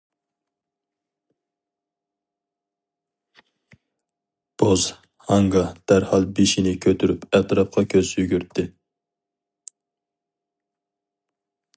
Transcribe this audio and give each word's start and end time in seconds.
بوز 4.57 4.87
ھاڭگا 5.27 5.63
دەرھال 5.91 6.27
بېشىنى 6.39 6.75
كۆتۈرۈپ 6.87 7.29
ئەتراپقا 7.41 7.85
كۆز 7.95 8.15
يۈگۈرتتى. 8.21 8.67